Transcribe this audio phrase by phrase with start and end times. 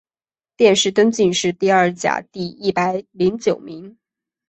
[0.57, 3.99] 殿试登进士第二甲第一百零九名。